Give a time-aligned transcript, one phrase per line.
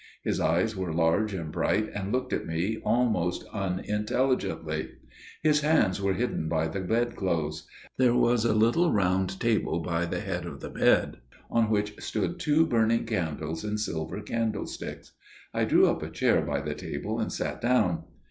[0.23, 4.93] His eyes were large and bright, and looked at me almost unintelligently.
[5.43, 7.67] His hands were hidden by the bedclothes.
[7.97, 11.17] There was a little round table by the head of the bed,
[11.51, 15.11] on which stood two burning candles in silver candlesticks.
[15.53, 18.05] I drew up a chair by the table and sat down.